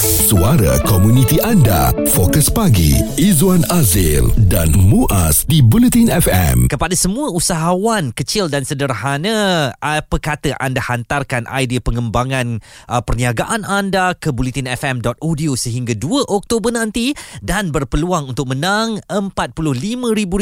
Suara 0.00 0.80
komuniti 0.88 1.36
anda. 1.44 1.92
Fokus 2.16 2.48
pagi. 2.48 2.96
Izwan 3.20 3.68
Azil 3.68 4.32
dan 4.48 4.72
Muaz 4.72 5.44
di 5.44 5.60
Bulletin 5.60 6.08
FM. 6.08 6.72
Kepada 6.72 6.96
semua 6.96 7.28
usahawan 7.28 8.08
kecil 8.16 8.48
dan 8.48 8.64
sederhana, 8.64 9.68
apa 9.76 10.16
kata 10.16 10.56
anda 10.56 10.80
hantarkan 10.80 11.44
idea 11.52 11.84
pengembangan 11.84 12.64
uh, 12.88 13.04
perniagaan 13.04 13.68
anda 13.68 14.16
ke 14.16 14.32
bulletinfm.audio 14.32 15.52
sehingga 15.52 15.92
2 15.92 16.32
Oktober 16.32 16.72
nanti 16.72 17.12
dan 17.44 17.68
berpeluang 17.68 18.32
untuk 18.32 18.48
menang 18.56 19.04
RM45,000 19.04 20.32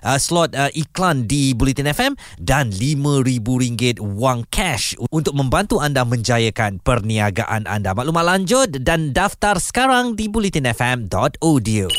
uh, 0.00 0.16
slot 0.16 0.56
uh, 0.56 0.72
iklan 0.72 1.28
di 1.28 1.52
Bulletin 1.52 1.92
FM 1.92 2.16
dan 2.40 2.72
RM5,000 2.72 4.00
wang 4.00 4.48
cash 4.48 4.96
untuk 5.12 5.36
membantu 5.36 5.84
anda 5.84 6.08
menjayakan 6.08 6.80
perniagaan 6.80 7.68
anda. 7.68 7.92
Maklumat 7.92 8.24
lanjut 8.24 8.72
dan 8.80 8.93
daftar 8.98 9.58
sekarang 9.58 10.14
di 10.14 10.30
bulletinfm.audio. 10.30 11.90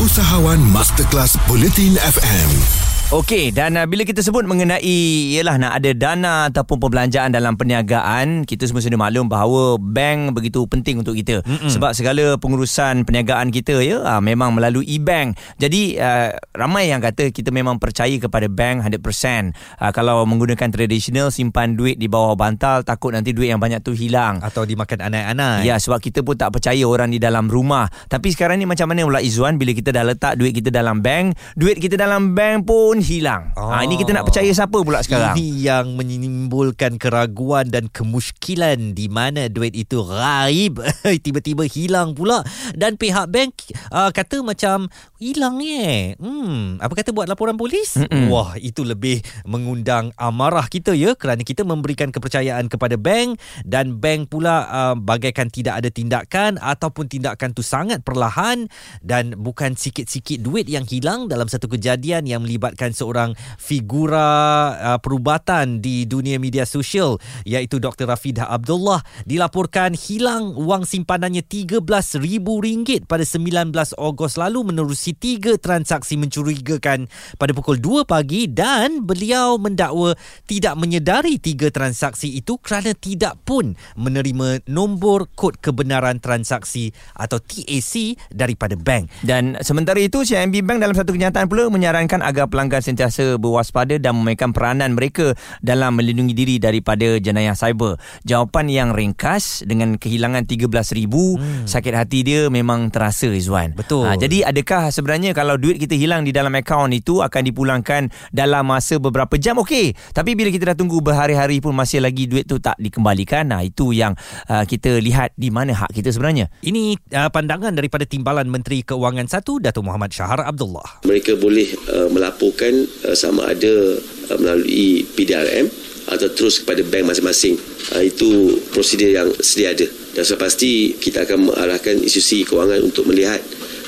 Usahawan 0.00 0.60
Masterclass 0.72 1.36
Bulletin 1.44 2.00
FM. 2.00 2.91
Okey 3.12 3.52
dan 3.52 3.76
uh, 3.76 3.84
bila 3.84 4.08
kita 4.08 4.24
sebut 4.24 4.40
mengenai 4.48 5.36
ialah 5.36 5.60
nak 5.60 5.76
ada 5.76 5.92
dana 5.92 6.48
ataupun 6.48 6.80
perbelanjaan 6.80 7.28
dalam 7.28 7.60
perniagaan 7.60 8.48
kita 8.48 8.64
semua 8.64 8.80
sudah 8.80 8.96
maklum 8.96 9.28
bahawa 9.28 9.76
bank 9.76 10.32
begitu 10.32 10.64
penting 10.64 11.04
untuk 11.04 11.20
kita 11.20 11.44
Mm-mm. 11.44 11.68
sebab 11.68 11.92
segala 11.92 12.40
pengurusan 12.40 13.04
perniagaan 13.04 13.52
kita 13.52 13.84
ya 13.84 14.00
uh, 14.00 14.24
memang 14.24 14.56
melalui 14.56 14.88
e-bank. 14.88 15.36
Jadi 15.60 16.00
uh, 16.00 16.32
ramai 16.56 16.88
yang 16.88 17.04
kata 17.04 17.28
kita 17.28 17.52
memang 17.52 17.76
percaya 17.76 18.16
kepada 18.16 18.48
bank 18.48 18.80
100%. 18.80 18.96
Uh, 18.96 19.92
kalau 19.92 20.24
menggunakan 20.24 20.72
tradisional 20.72 21.28
simpan 21.28 21.76
duit 21.76 22.00
di 22.00 22.08
bawah 22.08 22.32
bantal 22.32 22.80
takut 22.80 23.12
nanti 23.12 23.36
duit 23.36 23.52
yang 23.52 23.60
banyak 23.60 23.84
tu 23.84 23.92
hilang 23.92 24.40
atau 24.40 24.64
dimakan 24.64 25.12
anak-anak. 25.12 25.68
Ya 25.68 25.76
sebab 25.76 26.00
kita 26.00 26.24
pun 26.24 26.40
tak 26.40 26.56
percaya 26.56 26.80
orang 26.88 27.12
di 27.12 27.20
dalam 27.20 27.52
rumah. 27.52 27.92
Tapi 28.08 28.32
sekarang 28.32 28.56
ni 28.56 28.64
macam 28.64 28.88
mana 28.88 29.04
pula 29.04 29.20
Izzuan 29.20 29.60
bila 29.60 29.76
kita 29.76 29.92
dah 29.92 30.00
letak 30.00 30.40
duit 30.40 30.56
kita 30.56 30.72
dalam 30.72 31.04
bank, 31.04 31.36
duit 31.60 31.76
kita 31.76 32.00
dalam 32.00 32.32
bank 32.32 32.64
pun 32.64 33.01
hilang. 33.02 33.52
Oh. 33.58 33.68
Ha 33.68 33.84
ini 33.84 33.98
kita 33.98 34.14
nak 34.14 34.24
percaya 34.24 34.48
siapa 34.54 34.78
pula 34.80 35.02
sekarang? 35.02 35.34
Ini 35.36 35.48
yang 35.66 35.98
menimbulkan 35.98 36.96
keraguan 36.96 37.68
dan 37.68 37.90
kemusykilan 37.90 38.94
di 38.94 39.10
mana 39.10 39.50
duit 39.50 39.74
itu 39.74 40.06
gaib 40.06 40.78
tiba-tiba 41.26 41.66
hilang 41.66 42.14
pula 42.14 42.46
dan 42.78 42.94
pihak 42.94 43.28
bank 43.28 43.74
uh, 43.90 44.14
kata 44.14 44.40
macam 44.46 44.86
hilang 45.18 45.58
eh. 45.62 46.14
Hmm, 46.18 46.78
apa 46.78 46.94
kata 46.94 47.10
buat 47.10 47.26
laporan 47.26 47.58
polis? 47.58 47.98
Mm-mm. 47.98 48.30
Wah, 48.30 48.54
itu 48.58 48.86
lebih 48.86 49.22
mengundang 49.46 50.14
amarah 50.14 50.66
kita 50.70 50.94
ya 50.94 51.18
kerana 51.18 51.42
kita 51.42 51.66
memberikan 51.66 52.14
kepercayaan 52.14 52.70
kepada 52.70 52.94
bank 52.94 53.38
dan 53.66 53.98
bank 53.98 54.30
pula 54.30 54.66
uh, 54.70 54.94
bagaikan 54.94 55.50
tidak 55.50 55.82
ada 55.82 55.90
tindakan 55.90 56.56
ataupun 56.62 57.10
tindakan 57.10 57.50
tu 57.52 57.66
sangat 57.66 58.02
perlahan 58.06 58.70
dan 59.02 59.34
bukan 59.34 59.74
sikit-sikit 59.74 60.38
duit 60.42 60.70
yang 60.70 60.86
hilang 60.86 61.26
dalam 61.26 61.50
satu 61.50 61.66
kejadian 61.66 62.28
yang 62.28 62.46
melibatkan 62.46 62.91
seorang 62.92 63.36
figura 63.56 64.28
uh, 64.76 64.98
perubatan 65.00 65.80
di 65.80 66.04
dunia 66.04 66.36
media 66.36 66.64
sosial 66.68 67.16
iaitu 67.44 67.80
Dr. 67.80 68.08
Rafidah 68.08 68.48
Abdullah 68.48 69.00
dilaporkan 69.24 69.96
hilang 69.96 70.54
wang 70.56 70.84
simpanannya 70.84 71.42
RM13,000 71.42 73.08
pada 73.08 73.24
19 73.24 73.72
Ogos 73.98 74.36
lalu 74.36 74.72
menerusi 74.72 75.16
tiga 75.16 75.56
transaksi 75.56 76.16
mencurigakan 76.20 77.08
pada 77.36 77.52
pukul 77.56 77.80
2 77.80 78.04
pagi 78.08 78.48
dan 78.48 79.04
beliau 79.04 79.56
mendakwa 79.56 80.14
tidak 80.44 80.74
menyedari 80.76 81.40
tiga 81.40 81.72
transaksi 81.72 82.36
itu 82.36 82.58
kerana 82.60 82.92
tidak 82.92 83.38
pun 83.42 83.74
menerima 83.96 84.64
nombor 84.68 85.30
kod 85.32 85.58
kebenaran 85.58 86.20
transaksi 86.20 86.92
atau 87.16 87.40
TAC 87.40 88.18
daripada 88.32 88.76
bank. 88.76 89.08
Dan 89.22 89.58
sementara 89.62 89.98
itu 89.98 90.22
CIMB 90.26 90.64
Bank 90.66 90.78
dalam 90.82 90.96
satu 90.96 91.14
kenyataan 91.14 91.46
pula 91.48 91.68
menyarankan 91.70 92.20
agar 92.20 92.50
pelanggan 92.50 92.81
sentiasa 92.82 93.38
berwaspada 93.40 93.96
dan 93.96 94.18
memainkan 94.18 94.50
peranan 94.50 94.98
mereka 94.98 95.32
dalam 95.62 95.96
melindungi 95.96 96.34
diri 96.34 96.56
daripada 96.58 97.16
jenayah 97.22 97.54
cyber. 97.54 97.96
Jawapan 98.26 98.66
yang 98.68 98.88
ringkas 98.92 99.62
dengan 99.64 99.96
kehilangan 99.96 100.44
13,000 100.44 101.08
hmm. 101.08 101.64
sakit 101.70 101.94
hati 101.94 102.20
dia 102.26 102.40
memang 102.52 102.92
terasa 102.92 103.32
Izwan. 103.32 103.72
Betul. 103.78 104.10
Ha, 104.10 104.18
jadi 104.20 104.50
adakah 104.50 104.92
sebenarnya 104.92 105.32
kalau 105.32 105.56
duit 105.56 105.80
kita 105.80 105.96
hilang 105.96 106.22
di 106.22 106.34
dalam 106.34 106.52
akaun 106.54 106.92
itu 106.92 107.24
akan 107.24 107.42
dipulangkan 107.42 108.12
dalam 108.30 108.68
masa 108.68 109.02
beberapa 109.02 109.34
jam 109.40 109.58
okey. 109.62 109.96
Tapi 110.14 110.38
bila 110.38 110.52
kita 110.52 110.72
dah 110.72 110.76
tunggu 110.78 111.02
berhari-hari 111.02 111.58
pun 111.58 111.74
masih 111.74 111.98
lagi 111.98 112.30
duit 112.30 112.46
tu 112.46 112.62
tak 112.62 112.78
dikembalikan. 112.78 113.50
Nah 113.50 113.66
itu 113.66 113.90
yang 113.90 114.14
uh, 114.46 114.62
kita 114.62 115.02
lihat 115.02 115.34
di 115.34 115.50
mana 115.50 115.74
hak 115.74 115.90
kita 115.90 116.14
sebenarnya. 116.14 116.46
Ini 116.62 116.94
uh, 117.18 117.30
pandangan 117.34 117.74
daripada 117.74 118.06
Timbalan 118.06 118.46
Menteri 118.46 118.86
Keuangan 118.86 119.26
1 119.26 119.42
Datuk 119.42 119.82
Muhammad 119.82 120.14
Syahar 120.14 120.46
Abdullah. 120.46 121.02
Mereka 121.02 121.42
boleh 121.42 121.74
uh, 121.90 122.08
melaporkan 122.14 122.61
uh, 123.08 123.16
sama 123.18 123.50
ada 123.50 123.98
uh, 124.30 124.38
melalui 124.38 125.02
PDRM 125.18 125.66
atau 126.10 126.28
terus 126.30 126.62
kepada 126.62 126.82
bank 126.86 127.10
masing-masing. 127.10 127.58
Uh, 127.94 128.06
itu 128.06 128.58
prosedur 128.70 129.10
yang 129.10 129.28
sedia 129.42 129.74
ada. 129.74 129.86
Dan 130.12 130.22
sudah 130.22 130.40
pasti 130.44 130.94
kita 130.98 131.26
akan 131.26 131.50
mengarahkan 131.50 131.98
institusi 131.98 132.44
kewangan 132.46 132.84
untuk 132.84 133.08
melihat 133.08 133.40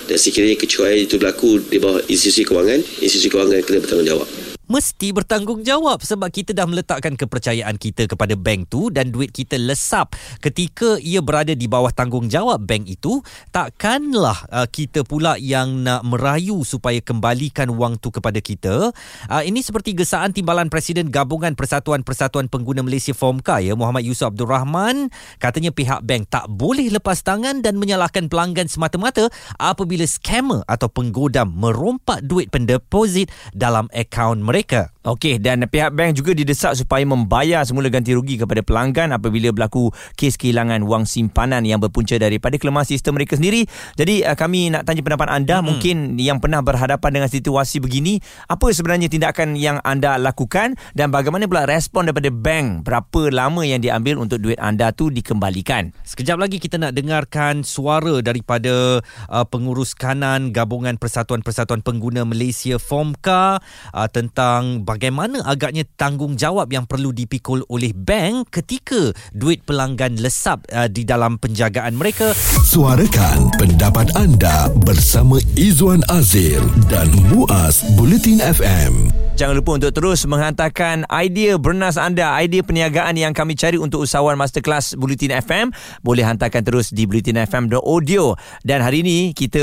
dan 0.05 0.21
sekiranya 0.21 0.57
kecuaian 0.61 1.01
itu 1.01 1.17
berlaku 1.17 1.61
di 1.65 1.81
bawah 1.81 2.01
institusi 2.09 2.45
kewangan, 2.45 2.81
institusi 3.01 3.29
kewangan 3.33 3.61
kena 3.65 3.81
bertanggungjawab 3.81 4.44
mesti 4.67 5.13
bertanggungjawab 5.13 6.01
sebab 6.01 6.29
kita 6.33 6.57
dah 6.57 6.65
meletakkan 6.65 7.15
kepercayaan 7.15 7.77
kita 7.77 8.09
kepada 8.09 8.33
bank 8.37 8.73
tu 8.73 8.89
dan 8.89 9.13
duit 9.13 9.33
kita 9.33 9.61
lesap. 9.61 10.17
Ketika 10.41 10.97
ia 11.01 11.21
berada 11.21 11.53
di 11.53 11.69
bawah 11.69 11.93
tanggungjawab 11.93 12.65
bank 12.65 12.89
itu 12.89 13.21
takkanlah 13.53 14.47
uh, 14.49 14.69
kita 14.69 15.05
pula 15.05 15.37
yang 15.37 15.85
nak 15.85 16.05
merayu 16.07 16.65
supaya 16.65 16.99
kembalikan 17.01 17.77
wang 17.77 18.01
tu 18.01 18.09
kepada 18.09 18.41
kita. 18.41 18.93
Uh, 19.29 19.43
ini 19.45 19.61
seperti 19.61 19.93
gesaan 19.93 20.33
timbalan 20.33 20.73
Presiden 20.73 21.13
Gabungan 21.13 21.53
Persatuan-Persatuan 21.55 22.49
Pengguna 22.49 22.81
Malaysia 22.81 23.13
FOMKA 23.13 23.61
ya 23.61 23.77
Muhammad 23.77 24.07
Yusof 24.07 24.33
Abdul 24.33 24.49
Rahman. 24.49 25.13
Katanya 25.39 25.71
pihak 25.75 26.01
bank 26.07 26.33
tak 26.33 26.49
boleh 26.49 26.89
lepas 26.89 27.21
tangan 27.21 27.61
dan 27.61 27.77
menyalahkan 27.77 28.33
pelanggan 28.33 28.67
semata-mata 28.67 29.29
apabila 29.61 30.09
scammer 30.09 30.65
atau 30.65 30.89
penggodam 30.89 31.53
merompak 31.53 32.25
duit 32.25 32.49
pendeposit 32.49 33.29
dalam 33.53 33.91
akaun 33.93 34.41
mereka 34.41 34.54
mereka. 34.55 34.94
Okey 35.05 35.37
dan 35.37 35.61
pihak 35.69 35.93
bank 35.93 36.17
juga 36.17 36.33
didesak 36.33 36.73
supaya 36.81 37.05
membayar 37.05 37.61
semula 37.69 37.93
ganti 37.93 38.17
rugi 38.17 38.41
kepada 38.41 38.65
pelanggan 38.65 39.13
apabila 39.13 39.53
berlaku 39.53 39.93
kes 40.17 40.41
kehilangan 40.41 40.81
wang 40.89 41.05
simpanan 41.05 41.61
yang 41.69 41.77
berpunca 41.77 42.17
daripada 42.17 42.57
kelemahan 42.57 42.89
sistem 42.89 43.21
mereka 43.21 43.37
sendiri. 43.37 43.69
Jadi 44.01 44.25
uh, 44.25 44.33
kami 44.33 44.73
nak 44.73 44.89
tanya 44.89 45.05
pendapat 45.05 45.29
anda 45.29 45.61
hmm. 45.61 45.65
mungkin 45.69 45.97
yang 46.17 46.41
pernah 46.41 46.65
berhadapan 46.65 47.21
dengan 47.21 47.29
situasi 47.29 47.85
begini, 47.85 48.17
apa 48.49 48.73
sebenarnya 48.73 49.13
tindakan 49.13 49.61
yang 49.61 49.77
anda 49.85 50.17
lakukan 50.17 50.73
dan 50.97 51.13
bagaimana 51.13 51.45
pula 51.45 51.69
respon 51.69 52.09
daripada 52.09 52.33
bank? 52.33 52.89
Berapa 52.89 53.29
lama 53.29 53.61
yang 53.61 53.85
diambil 53.85 54.17
untuk 54.17 54.41
duit 54.41 54.57
anda 54.57 54.89
tu 54.89 55.13
dikembalikan? 55.13 55.93
Sekejap 56.09 56.41
lagi 56.41 56.57
kita 56.57 56.81
nak 56.81 56.97
dengarkan 56.97 57.61
suara 57.61 58.25
daripada 58.25 59.05
uh, 59.29 59.45
pengurus 59.45 59.93
kanan 59.93 60.49
Gabungan 60.49 60.97
Persatuan-Persatuan 60.97 61.85
Pengguna 61.85 62.25
Malaysia 62.25 62.81
FOMKA 62.81 63.61
uh, 63.93 64.09
tentang 64.09 64.81
bagaimana 64.95 65.43
agaknya 65.43 65.83
tanggungjawab 65.99 66.71
yang 66.71 66.87
perlu 66.87 67.11
dipikul 67.11 67.67
oleh 67.67 67.91
bank 67.91 68.55
ketika 68.55 69.11
duit 69.35 69.67
pelanggan 69.67 70.23
lesap 70.23 70.63
uh, 70.71 70.87
di 70.87 71.03
dalam 71.03 71.43
penjagaan 71.43 71.99
mereka. 71.99 72.31
Suarakan 72.63 73.51
pendapat 73.59 74.15
anda 74.15 74.71
bersama 74.87 75.43
Izwan 75.59 76.07
Azir 76.07 76.63
dan 76.87 77.11
Muaz 77.35 77.83
Bulletin 77.99 78.39
FM. 78.39 79.11
Jangan 79.35 79.59
lupa 79.59 79.75
untuk 79.75 79.91
terus 79.91 80.23
menghantarkan 80.31 81.11
idea 81.11 81.59
bernas 81.59 81.99
anda, 81.99 82.39
idea 82.39 82.63
perniagaan 82.63 83.19
yang 83.19 83.35
kami 83.35 83.59
cari 83.59 83.75
untuk 83.75 84.07
usahawan 84.07 84.39
masterclass 84.39 84.95
Bulletin 84.95 85.35
FM. 85.35 85.75
Boleh 86.07 86.23
hantarkan 86.23 86.63
terus 86.63 86.95
di 86.95 87.03
bulletinfm.audio. 87.03 88.39
Dan 88.63 88.79
hari 88.87 89.03
ini 89.03 89.35
kita 89.35 89.59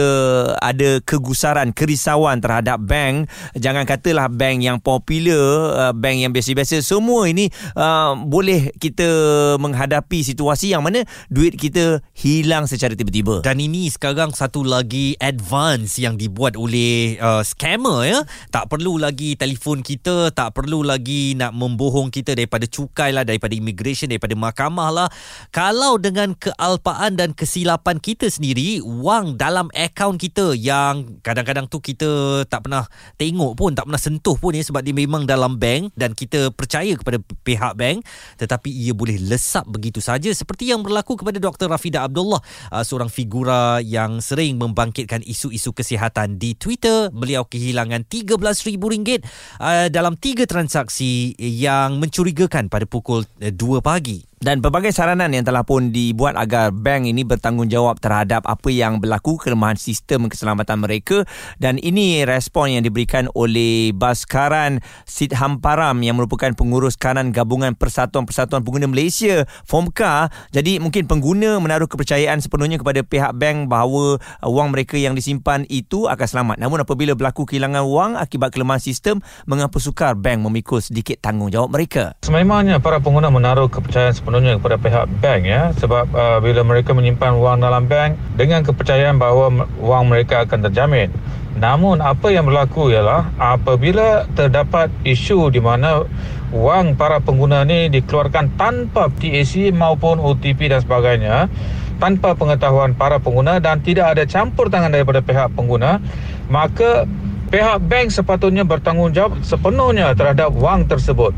ada 0.59 0.99
kegusaran, 1.07 1.71
kerisauan 1.71 2.43
terhadap 2.43 2.83
bank. 2.83 3.31
Jangan 3.55 3.87
katalah 3.87 4.27
bank 4.27 4.59
yang 4.59 4.75
popular, 4.83 5.39
uh, 5.87 5.93
bank 5.95 6.19
yang 6.19 6.35
biasa-biasa. 6.35 6.83
Semua 6.83 7.31
ini 7.31 7.47
uh, 7.79 8.19
boleh 8.27 8.75
kita 8.75 9.07
menghadapi 9.55 10.19
situasi 10.19 10.75
yang 10.75 10.83
mana 10.83 11.07
duit 11.31 11.55
kita 11.55 12.03
hilang 12.11 12.67
secara 12.67 12.91
tiba-tiba. 12.91 13.39
Dan 13.39 13.63
ini 13.63 13.87
sekarang 13.87 14.35
satu 14.35 14.67
lagi 14.67 15.15
advance 15.15 15.95
yang 15.95 16.19
dibuat 16.19 16.59
oleh 16.59 17.15
uh, 17.23 17.39
scammer 17.39 18.03
ya. 18.03 18.19
Tak 18.51 18.67
perlu 18.67 18.99
lagi 18.99 19.39
telefon 19.39 19.60
telefon 19.61 19.85
kita 19.85 20.33
tak 20.33 20.57
perlu 20.57 20.81
lagi 20.81 21.37
nak 21.37 21.53
membohong 21.53 22.09
kita 22.09 22.33
daripada 22.33 22.65
cukai 22.65 23.13
lah 23.13 23.21
daripada 23.21 23.53
immigration 23.53 24.09
daripada 24.09 24.33
mahkamah 24.33 24.89
lah. 24.89 25.07
Kalau 25.53 26.01
dengan 26.01 26.33
kealpaan 26.33 27.13
dan 27.13 27.37
kesilapan 27.37 28.01
kita 28.01 28.25
sendiri 28.25 28.81
wang 28.81 29.37
dalam 29.37 29.69
akaun 29.77 30.17
kita 30.17 30.57
yang 30.57 31.21
kadang-kadang 31.21 31.69
tu 31.69 31.77
kita 31.77 32.41
tak 32.49 32.65
pernah 32.65 32.89
tengok 33.21 33.53
pun 33.53 33.77
tak 33.77 33.85
pernah 33.85 34.01
sentuh 34.01 34.33
pun 34.33 34.57
ya 34.57 34.65
sebab 34.65 34.81
dia 34.81 34.97
memang 34.97 35.29
dalam 35.29 35.61
bank 35.61 35.93
dan 35.93 36.17
kita 36.17 36.49
percaya 36.49 36.97
kepada 36.97 37.21
pihak 37.45 37.77
bank 37.77 38.01
tetapi 38.41 38.73
ia 38.73 38.97
boleh 38.97 39.21
lesap 39.21 39.69
begitu 39.69 40.01
saja. 40.01 40.33
Seperti 40.33 40.73
yang 40.73 40.81
berlaku 40.81 41.21
kepada 41.21 41.37
Dr. 41.37 41.69
Rafida 41.69 42.01
Abdullah 42.01 42.41
uh, 42.73 42.81
seorang 42.81 43.13
figura 43.13 43.77
yang 43.77 44.25
sering 44.25 44.57
membangkitkan 44.57 45.21
isu-isu 45.21 45.69
kesihatan 45.69 46.41
di 46.41 46.57
Twitter. 46.57 47.13
Beliau 47.13 47.45
kehilangan 47.45 48.09
RM13,000 48.09 49.21
uh, 49.59 49.91
dalam 49.91 50.15
tiga 50.15 50.47
transaksi 50.47 51.35
yang 51.35 51.99
mencurigakan 51.99 52.71
pada 52.71 52.87
pukul 52.87 53.25
uh, 53.25 53.51
2 53.51 53.83
pagi. 53.83 54.30
Dan 54.41 54.57
pelbagai 54.57 54.89
saranan 54.89 55.29
yang 55.37 55.45
telah 55.45 55.61
pun 55.61 55.93
dibuat 55.93 56.33
agar 56.33 56.73
bank 56.73 57.05
ini 57.05 57.21
bertanggungjawab 57.21 58.01
terhadap 58.01 58.41
apa 58.49 58.73
yang 58.73 58.97
berlaku 58.97 59.37
kelemahan 59.37 59.77
sistem 59.77 60.25
keselamatan 60.25 60.81
mereka. 60.81 61.29
Dan 61.61 61.77
ini 61.77 62.25
respon 62.25 62.73
yang 62.73 62.81
diberikan 62.81 63.29
oleh 63.37 63.93
Baskaran 63.93 64.81
Sid 65.05 65.37
Hamparam 65.37 65.93
yang 66.01 66.17
merupakan 66.17 66.49
pengurus 66.57 66.97
kanan 66.97 67.29
gabungan 67.29 67.77
Persatuan-Persatuan 67.77 68.65
Pengguna 68.65 68.89
Malaysia 68.89 69.45
FOMKA 69.69 70.33
jadi 70.49 70.81
mungkin 70.81 71.05
pengguna 71.05 71.61
menaruh 71.61 71.85
kepercayaan 71.85 72.41
sepenuhnya 72.41 72.81
kepada 72.81 73.05
pihak 73.05 73.37
bank 73.37 73.69
bahawa 73.69 74.17
wang 74.41 74.73
mereka 74.73 74.97
yang 74.97 75.13
disimpan 75.13 75.69
itu 75.69 76.09
akan 76.09 76.25
selamat. 76.25 76.57
Namun 76.57 76.81
apabila 76.81 77.13
berlaku 77.13 77.45
kehilangan 77.45 77.85
wang 77.85 78.11
akibat 78.17 78.49
kelemahan 78.49 78.81
sistem 78.81 79.21
mengapa 79.45 79.77
sukar 79.77 80.17
bank 80.17 80.41
memikul 80.41 80.81
sedikit 80.81 81.21
tanggungjawab 81.21 81.69
mereka? 81.69 82.17
Sememangnya 82.25 82.81
para 82.81 82.97
pengguna 82.97 83.29
menaruh 83.29 83.69
kepercayaan 83.69 84.17
sepenuhnya 84.17 84.30
kepada 84.31 84.79
pihak 84.79 85.05
bank 85.19 85.41
ya 85.43 85.75
sebab 85.75 86.07
uh, 86.15 86.39
bila 86.39 86.63
mereka 86.63 86.95
menyimpan 86.95 87.35
wang 87.35 87.59
dalam 87.59 87.91
bank 87.91 88.15
dengan 88.39 88.63
kepercayaan 88.63 89.19
bahawa 89.19 89.67
wang 89.75 90.07
mereka 90.07 90.47
akan 90.47 90.71
terjamin. 90.71 91.11
Namun 91.59 91.99
apa 91.99 92.31
yang 92.31 92.47
berlaku 92.47 92.95
ialah 92.95 93.27
apabila 93.35 94.23
terdapat 94.31 94.87
isu 95.03 95.51
di 95.51 95.59
mana 95.59 96.07
wang 96.55 96.95
para 96.95 97.19
pengguna 97.19 97.67
ni 97.67 97.91
dikeluarkan 97.91 98.55
tanpa 98.55 99.11
TAC 99.11 99.75
maupun 99.75 100.19
OTP 100.23 100.71
dan 100.71 100.79
sebagainya 100.79 101.51
tanpa 101.99 102.33
pengetahuan 102.33 102.97
para 102.97 103.21
pengguna 103.21 103.59
dan 103.59 103.79
tidak 103.83 104.17
ada 104.17 104.23
campur 104.25 104.67
tangan 104.67 104.89
daripada 104.89 105.21
pihak 105.21 105.53
pengguna 105.53 106.01
maka 106.49 107.05
pihak 107.53 107.83
bank 107.83 108.09
sepatutnya 108.09 108.63
bertanggungjawab 108.63 109.43
sepenuhnya 109.43 110.11
terhadap 110.15 110.49
wang 110.55 110.87
tersebut 110.87 111.31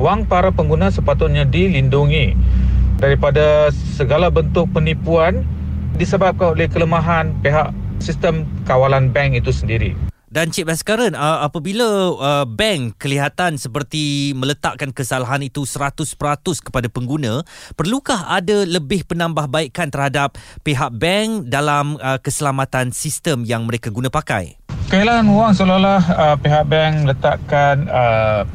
wang 0.00 0.24
para 0.24 0.48
pengguna 0.48 0.88
sepatutnya 0.88 1.44
dilindungi 1.44 2.32
daripada 2.96 3.68
segala 3.92 4.32
bentuk 4.32 4.72
penipuan 4.72 5.44
disebabkan 6.00 6.56
oleh 6.56 6.72
kelemahan 6.72 7.36
pihak 7.44 7.76
sistem 8.00 8.48
kawalan 8.64 9.12
bank 9.12 9.36
itu 9.36 9.52
sendiri. 9.52 9.92
Dan 10.30 10.54
Cik 10.54 10.70
Baskaran, 10.70 11.18
uh, 11.18 11.42
apabila 11.42 12.14
uh, 12.14 12.46
bank 12.46 13.02
kelihatan 13.02 13.58
seperti 13.58 14.30
meletakkan 14.38 14.94
kesalahan 14.94 15.42
itu 15.42 15.66
100% 15.66 16.06
kepada 16.62 16.86
pengguna, 16.86 17.42
perlukah 17.74 18.30
ada 18.30 18.62
lebih 18.62 19.02
penambahbaikan 19.10 19.90
terhadap 19.90 20.38
pihak 20.62 20.94
bank 20.94 21.50
dalam 21.50 21.98
uh, 21.98 22.22
keselamatan 22.22 22.94
sistem 22.94 23.42
yang 23.42 23.66
mereka 23.66 23.90
guna 23.90 24.06
pakai? 24.06 24.54
Kehilangan 24.86 25.26
wang 25.34 25.50
seolah-olah 25.50 26.02
uh, 26.14 26.36
pihak 26.38 26.64
bank 26.70 27.10
letakkan 27.10 27.90
uh, 27.90 28.46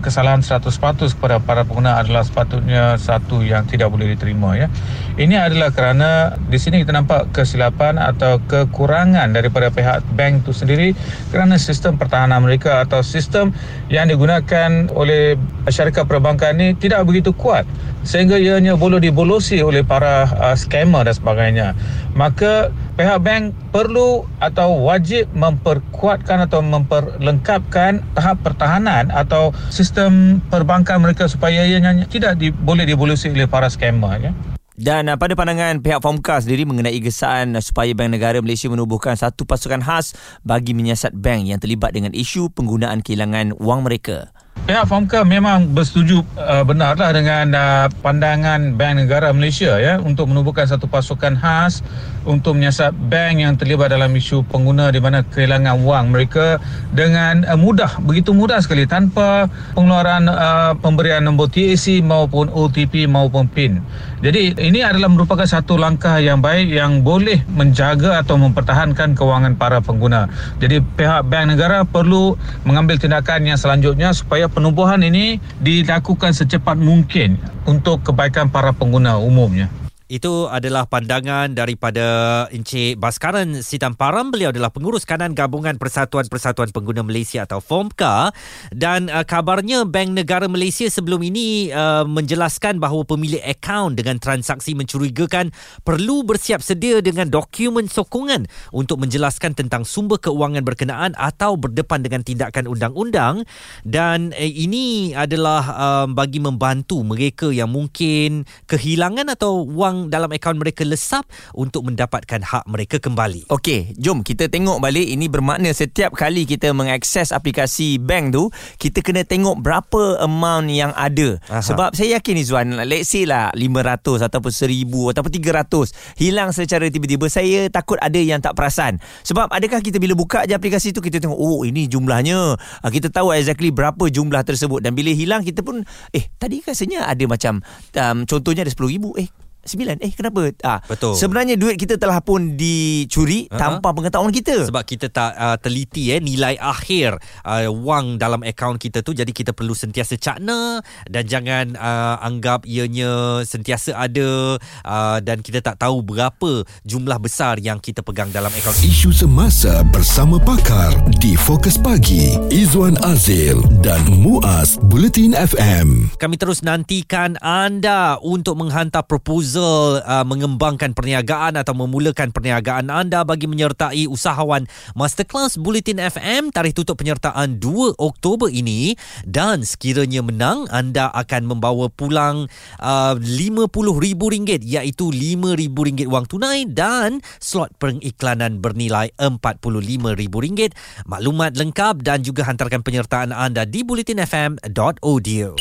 kesalahan 0.00 0.40
100% 0.40 0.72
kepada 1.18 1.42
para 1.42 1.68
pengguna 1.68 2.00
adalah 2.00 2.24
sepatutnya 2.24 2.96
satu 2.96 3.44
yang 3.44 3.68
tidak 3.68 3.92
boleh 3.92 4.16
diterima 4.16 4.56
ya. 4.56 4.72
Ini 5.20 5.36
adalah 5.36 5.74
kerana 5.74 6.40
di 6.48 6.56
sini 6.56 6.80
kita 6.80 6.96
nampak 6.96 7.36
kesilapan 7.36 8.00
atau 8.00 8.40
kekurangan 8.48 9.28
daripada 9.36 9.68
pihak 9.68 10.00
bank 10.16 10.48
itu 10.48 10.52
sendiri 10.56 10.96
kerana 11.28 11.60
sistem 11.60 12.00
pertahanan 12.00 12.40
mereka 12.40 12.80
atau 12.80 13.04
sistem 13.04 13.52
yang 13.92 14.08
digunakan 14.08 14.88
oleh 14.96 15.36
syarikat 15.68 16.08
perbankan 16.08 16.56
ini 16.56 16.72
tidak 16.78 17.04
begitu 17.04 17.36
kuat 17.36 17.68
sehingga 18.02 18.34
ianya 18.40 18.74
boleh 18.74 18.98
dibolosi 18.98 19.62
oleh 19.62 19.86
para 19.86 20.26
uh, 20.26 20.56
scammer 20.58 21.06
dan 21.06 21.14
sebagainya. 21.14 21.68
Maka 22.12 22.74
pihak 22.96 23.18
bank 23.24 23.56
perlu 23.72 24.28
atau 24.36 24.84
wajib 24.84 25.28
memperkuatkan 25.32 26.44
atau 26.44 26.60
memperlengkapkan 26.60 28.04
tahap 28.12 28.36
pertahanan 28.44 29.08
atau 29.08 29.56
sistem 29.72 30.44
perbankan 30.52 31.00
mereka 31.00 31.24
supaya 31.28 31.64
ianya 31.64 32.04
tidak 32.08 32.36
di, 32.36 32.52
boleh 32.52 32.84
dibolosi 32.84 33.32
oleh 33.32 33.48
para 33.48 33.72
scammer 33.72 34.30
ya. 34.30 34.32
Dan 34.72 35.06
uh, 35.06 35.20
pada 35.20 35.36
pandangan 35.36 35.84
pihak 35.84 36.00
FOMKA 36.00 36.42
sendiri 36.42 36.64
mengenai 36.64 36.96
gesaan 36.98 37.54
uh, 37.54 37.62
supaya 37.62 37.92
Bank 37.92 38.16
Negara 38.16 38.40
Malaysia 38.40 38.72
menubuhkan 38.72 39.14
satu 39.14 39.44
pasukan 39.44 39.84
khas 39.84 40.16
bagi 40.42 40.72
menyiasat 40.72 41.12
bank 41.12 41.44
yang 41.44 41.60
terlibat 41.60 41.92
dengan 41.92 42.16
isu 42.16 42.50
penggunaan 42.56 43.04
kehilangan 43.04 43.52
wang 43.60 43.84
mereka. 43.84 44.32
Pihak 44.62 44.86
FOMKA 44.86 45.26
memang 45.26 45.74
bersetuju 45.74 46.22
uh, 46.38 46.62
benarlah 46.62 47.10
dengan 47.10 47.50
uh, 47.50 47.86
pandangan 47.98 48.78
Bank 48.78 49.02
Negara 49.02 49.34
Malaysia 49.34 49.74
ya 49.82 49.98
untuk 49.98 50.30
menubuhkan 50.30 50.70
satu 50.70 50.86
pasukan 50.86 51.34
khas 51.34 51.82
untuk 52.22 52.54
menyiasat 52.54 52.94
bank 53.10 53.42
yang 53.42 53.58
terlibat 53.58 53.90
dalam 53.90 54.14
isu 54.14 54.46
pengguna 54.46 54.94
di 54.94 55.02
mana 55.02 55.26
kehilangan 55.26 55.82
wang 55.82 56.14
mereka 56.14 56.62
dengan 56.94 57.42
uh, 57.42 57.58
mudah 57.58 57.98
begitu 58.06 58.30
mudah 58.30 58.62
sekali 58.62 58.86
tanpa 58.86 59.50
pengeluaran 59.74 60.30
uh, 60.30 60.78
pemberian 60.78 61.26
nombor 61.26 61.50
TAC 61.50 61.98
maupun 61.98 62.46
OTP 62.46 63.10
maupun 63.10 63.50
PIN. 63.50 63.82
Jadi 64.22 64.54
ini 64.54 64.86
adalah 64.86 65.10
merupakan 65.10 65.42
satu 65.42 65.74
langkah 65.74 66.22
yang 66.22 66.38
baik 66.38 66.70
yang 66.70 67.02
boleh 67.02 67.42
menjaga 67.50 68.22
atau 68.22 68.38
mempertahankan 68.38 69.18
kewangan 69.18 69.58
para 69.58 69.82
pengguna. 69.82 70.30
Jadi 70.62 70.78
pihak 70.78 71.26
Bank 71.26 71.50
Negara 71.50 71.82
perlu 71.82 72.38
mengambil 72.62 73.02
tindakan 73.02 73.50
yang 73.50 73.58
selanjutnya 73.58 74.14
supaya 74.14 74.46
penubuhan 74.46 75.02
ini 75.02 75.42
dilakukan 75.58 76.38
secepat 76.38 76.78
mungkin 76.78 77.34
untuk 77.66 78.06
kebaikan 78.06 78.46
para 78.46 78.70
pengguna 78.70 79.18
umumnya. 79.18 79.66
Itu 80.12 80.44
adalah 80.52 80.84
pandangan 80.84 81.56
daripada 81.56 82.44
Encik 82.52 83.00
Baskaran 83.00 83.64
Sitamparam. 83.64 84.28
Beliau 84.28 84.52
adalah 84.52 84.68
pengurus 84.68 85.08
kanan 85.08 85.32
gabungan 85.32 85.80
Persatuan-Persatuan 85.80 86.68
Pengguna 86.68 87.00
Malaysia 87.00 87.48
atau 87.48 87.64
FOMKA. 87.64 88.28
Dan 88.76 89.08
uh, 89.08 89.24
kabarnya 89.24 89.88
Bank 89.88 90.12
Negara 90.12 90.52
Malaysia 90.52 90.84
sebelum 90.84 91.24
ini 91.24 91.72
uh, 91.72 92.04
menjelaskan 92.04 92.76
bahawa 92.76 93.08
pemilik 93.08 93.40
akaun 93.40 93.96
dengan 93.96 94.20
transaksi 94.20 94.76
mencurigakan 94.76 95.48
perlu 95.80 96.28
bersiap 96.28 96.60
sedia 96.60 97.00
dengan 97.00 97.32
dokumen 97.32 97.88
sokongan 97.88 98.44
untuk 98.68 99.00
menjelaskan 99.00 99.56
tentang 99.56 99.88
sumber 99.88 100.20
keuangan 100.20 100.60
berkenaan 100.60 101.16
atau 101.16 101.56
berdepan 101.56 102.04
dengan 102.04 102.20
tindakan 102.20 102.68
undang-undang. 102.68 103.48
Dan 103.80 104.36
uh, 104.36 104.44
ini 104.44 105.16
adalah 105.16 105.62
uh, 105.72 106.06
bagi 106.12 106.36
membantu 106.36 107.00
mereka 107.00 107.48
yang 107.48 107.72
mungkin 107.72 108.44
kehilangan 108.68 109.32
atau 109.32 109.64
wang 109.64 110.01
dalam 110.08 110.30
akaun 110.32 110.58
mereka 110.58 110.86
lesap 110.86 111.28
untuk 111.52 111.86
mendapatkan 111.86 112.40
hak 112.42 112.64
mereka 112.66 112.96
kembali. 112.98 113.50
Okey, 113.52 113.94
jom 113.98 114.24
kita 114.24 114.48
tengok 114.48 114.80
balik 114.80 115.06
ini 115.06 115.28
bermakna 115.28 115.70
setiap 115.74 116.14
kali 116.16 116.48
kita 116.48 116.72
mengakses 116.72 117.34
aplikasi 117.34 118.00
bank 118.00 118.34
tu, 118.34 118.48
kita 118.78 119.04
kena 119.04 119.26
tengok 119.26 119.60
berapa 119.60 120.22
amount 120.24 120.70
yang 120.72 120.92
ada. 120.96 121.38
Aha. 121.50 121.62
Sebab 121.62 121.94
saya 121.94 122.18
yakin 122.18 122.40
Izwan, 122.40 122.68
let's 122.86 123.12
say 123.12 123.28
lah 123.28 123.52
500 123.54 124.24
ataupun 124.26 124.52
1000 124.54 125.12
ataupun 125.12 125.30
300 125.30 126.18
hilang 126.18 126.50
secara 126.54 126.88
tiba-tiba, 126.88 127.26
saya 127.28 127.68
takut 127.68 127.98
ada 128.00 128.18
yang 128.18 128.40
tak 128.40 128.54
perasan. 128.54 129.02
Sebab 129.26 129.50
adakah 129.50 129.82
kita 129.82 129.98
bila 129.98 130.16
buka 130.16 130.46
je 130.48 130.54
aplikasi 130.56 130.94
tu 130.94 131.02
kita 131.02 131.18
tengok 131.18 131.36
oh 131.36 131.66
ini 131.66 131.90
jumlahnya. 131.90 132.56
Ah, 132.80 132.90
kita 132.90 133.10
tahu 133.12 133.34
exactly 133.34 133.74
berapa 133.74 134.08
jumlah 134.08 134.42
tersebut 134.46 134.80
dan 134.84 134.94
bila 134.94 135.10
hilang 135.12 135.42
kita 135.42 135.60
pun 135.60 135.82
eh 136.14 136.24
tadi 136.38 136.62
rasanya 136.62 137.08
ada 137.08 137.24
macam 137.26 137.60
um, 137.96 138.18
contohnya 138.28 138.62
ada 138.64 138.72
10000 138.72 139.22
eh 139.22 139.28
Sembilan? 139.62 140.02
Eh 140.02 140.10
kenapa? 140.10 140.50
Ah, 140.66 140.82
Betul. 140.82 141.14
Sebenarnya 141.14 141.54
duit 141.54 141.78
kita 141.78 141.94
telah 141.94 142.18
pun 142.18 142.58
dicuri 142.58 143.46
uh-huh. 143.46 143.54
Tanpa 143.54 143.94
pengetahuan 143.94 144.34
kita. 144.34 144.66
Sebab 144.66 144.82
kita 144.82 145.06
tak 145.06 145.38
uh, 145.38 145.54
teliti 145.54 146.10
eh 146.10 146.18
Nilai 146.18 146.58
akhir 146.58 147.22
uh, 147.46 147.70
Wang 147.70 148.18
dalam 148.18 148.42
akaun 148.42 148.74
kita 148.74 149.06
tu. 149.06 149.14
Jadi 149.14 149.30
kita 149.30 149.54
perlu 149.54 149.70
sentiasa 149.70 150.18
cakna 150.18 150.82
Dan 151.06 151.30
jangan 151.30 151.78
uh, 151.78 152.18
anggap 152.26 152.66
ianya 152.66 153.46
Sentiasa 153.46 153.94
ada 153.94 154.58
uh, 154.82 155.18
Dan 155.22 155.46
kita 155.46 155.62
tak 155.62 155.78
tahu 155.78 156.02
berapa 156.02 156.66
Jumlah 156.82 157.22
besar 157.22 157.62
yang 157.62 157.78
kita 157.78 158.02
pegang 158.02 158.34
dalam 158.34 158.50
akaun. 158.50 158.74
Isu 158.82 159.14
semasa 159.14 159.86
bersama 159.94 160.42
pakar 160.42 160.90
Di 161.22 161.38
Fokus 161.38 161.78
Pagi 161.78 162.34
Izwan 162.50 162.98
Azil 163.06 163.62
dan 163.78 164.02
Muaz 164.10 164.74
Bulletin 164.90 165.38
FM 165.38 166.18
Kami 166.18 166.34
terus 166.34 166.66
nantikan 166.66 167.38
anda 167.38 168.18
Untuk 168.18 168.58
menghantar 168.58 169.06
proposal 169.06 169.51
proposal 169.52 170.00
uh, 170.08 170.24
mengembangkan 170.24 170.96
perniagaan 170.96 171.60
atau 171.60 171.76
memulakan 171.76 172.32
perniagaan 172.32 172.88
anda 172.88 173.20
bagi 173.20 173.44
menyertai 173.44 174.08
usahawan 174.08 174.64
Masterclass 174.96 175.60
Bulletin 175.60 176.00
FM 176.00 176.48
tarikh 176.48 176.72
tutup 176.72 176.96
penyertaan 176.96 177.60
2 177.60 178.00
Oktober 178.00 178.48
ini. 178.48 178.96
Dan 179.28 179.68
sekiranya 179.68 180.24
menang 180.24 180.64
anda 180.72 181.12
akan 181.12 181.52
membawa 181.52 181.92
pulang 181.92 182.48
uh, 182.80 183.14
RM50,000 183.20 184.64
iaitu 184.64 185.12
RM5,000 185.12 186.08
wang 186.08 186.24
tunai 186.24 186.64
dan 186.64 187.20
slot 187.36 187.76
pengiklanan 187.76 188.64
bernilai 188.64 189.12
RM45,000 189.20 190.72
maklumat 191.04 191.60
lengkap 191.60 192.00
dan 192.00 192.24
juga 192.24 192.48
hantarkan 192.48 192.80
penyertaan 192.80 193.36
anda 193.36 193.68
di 193.68 193.84
bulletinfm.audio 193.84 195.60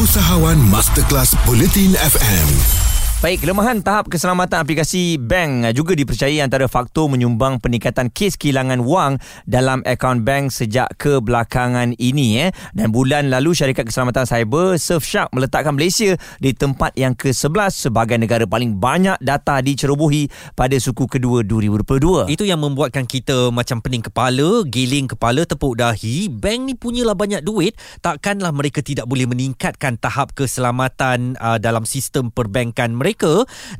Usahawan 0.00 0.56
Masterclass 0.72 1.36
Bulletin 1.44 1.92
FM. 1.92 2.89
Baik, 3.20 3.44
kelemahan 3.44 3.84
tahap 3.84 4.08
keselamatan 4.08 4.64
aplikasi 4.64 5.20
bank 5.20 5.68
eh, 5.68 5.76
juga 5.76 5.92
dipercayai 5.92 6.40
antara 6.40 6.64
faktor 6.72 7.04
menyumbang 7.04 7.60
peningkatan 7.60 8.08
kes 8.08 8.40
kehilangan 8.40 8.80
wang 8.80 9.20
dalam 9.44 9.84
akaun 9.84 10.24
bank 10.24 10.48
sejak 10.48 10.88
kebelakangan 10.96 11.92
ini. 12.00 12.48
Eh. 12.48 12.50
Dan 12.72 12.88
bulan 12.88 13.28
lalu 13.28 13.52
syarikat 13.52 13.92
keselamatan 13.92 14.24
cyber 14.24 14.80
Surfshark 14.80 15.28
meletakkan 15.36 15.76
Malaysia 15.76 16.16
di 16.40 16.56
tempat 16.56 16.96
yang 16.96 17.12
ke-11 17.12 17.92
sebagai 17.92 18.16
negara 18.16 18.48
paling 18.48 18.80
banyak 18.80 19.20
data 19.20 19.60
dicerobohi 19.60 20.32
pada 20.56 20.80
suku 20.80 21.04
kedua 21.04 21.44
2022. 21.44 22.32
Itu 22.32 22.48
yang 22.48 22.64
membuatkan 22.64 23.04
kita 23.04 23.52
macam 23.52 23.84
pening 23.84 24.08
kepala, 24.08 24.64
giling 24.64 25.12
kepala, 25.12 25.44
tepuk 25.44 25.76
dahi. 25.76 26.32
Bank 26.32 26.72
ni 26.72 26.72
punyalah 26.72 27.12
banyak 27.12 27.44
duit, 27.44 27.76
takkanlah 28.00 28.48
mereka 28.56 28.80
tidak 28.80 29.04
boleh 29.04 29.28
meningkatkan 29.28 30.00
tahap 30.00 30.32
keselamatan 30.32 31.36
uh, 31.36 31.60
dalam 31.60 31.84
sistem 31.84 32.32
perbankan 32.32 32.96
mereka 32.96 33.09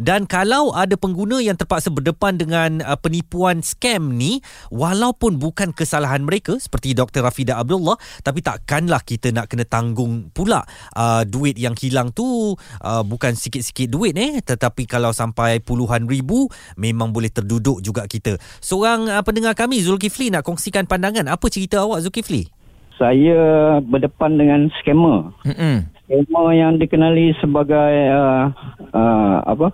dan 0.00 0.26
kalau 0.26 0.74
ada 0.74 0.96
pengguna 0.98 1.38
yang 1.38 1.54
terpaksa 1.54 1.92
berdepan 1.92 2.40
dengan 2.40 2.82
uh, 2.82 2.98
penipuan 2.98 3.62
scam 3.62 4.16
ni 4.16 4.42
walaupun 4.72 5.38
bukan 5.38 5.70
kesalahan 5.70 6.24
mereka 6.24 6.58
seperti 6.58 6.96
Dr. 6.96 7.22
Rafida 7.22 7.60
Abdullah 7.60 7.94
tapi 8.26 8.42
takkanlah 8.42 9.04
kita 9.04 9.30
nak 9.30 9.52
kena 9.52 9.68
tanggung 9.68 10.32
pula 10.34 10.66
uh, 10.96 11.22
duit 11.26 11.58
yang 11.58 11.74
hilang 11.76 12.10
tu 12.10 12.54
uh, 12.82 13.02
bukan 13.06 13.36
sikit-sikit 13.36 13.90
duit 13.90 14.16
eh 14.16 14.40
tetapi 14.42 14.88
kalau 14.88 15.14
sampai 15.14 15.60
puluhan 15.60 16.08
ribu 16.10 16.50
memang 16.74 17.14
boleh 17.14 17.30
terduduk 17.30 17.84
juga 17.84 18.08
kita. 18.10 18.38
Seorang 18.58 19.10
uh, 19.10 19.22
pendengar 19.22 19.54
kami 19.54 19.82
Zulkifli 19.84 20.32
nak 20.32 20.46
kongsikan 20.46 20.88
pandangan 20.88 21.28
apa 21.28 21.46
cerita 21.52 21.82
awak 21.84 22.02
Zulkifli? 22.06 22.60
saya 23.00 23.40
berdepan 23.80 24.36
dengan 24.36 24.68
scammer. 24.76 25.32
Mm-mm. 25.48 25.88
Scammer 26.10 26.50
yang 26.58 26.74
dikenali 26.82 27.38
sebagai 27.38 27.94
uh, 28.10 28.50
uh, 28.90 29.36
apa? 29.46 29.70